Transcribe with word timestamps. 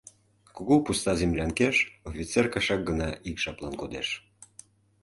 Кугу 0.55 0.75
пуста 0.85 1.11
землянкеш 1.21 1.77
офицер 2.09 2.45
кашак 2.53 2.81
гына 2.89 3.09
ик 3.29 3.37
жаплан 3.43 3.73
кодеш. 3.81 4.07